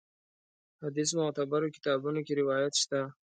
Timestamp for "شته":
2.81-3.01